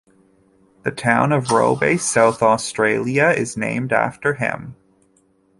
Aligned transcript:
The 0.81 0.89
town 0.89 1.31
of 1.31 1.51
Robe, 1.51 1.99
South 1.99 2.41
Australia 2.41 3.27
is 3.37 3.55
named 3.55 3.93
after 3.93 4.33
him. 4.33 4.75